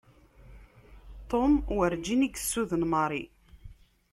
Tom 1.29 1.51
werǧin 1.77 2.25
i 2.27 2.29
yessuden 2.31 2.83
Mary. 2.91 3.23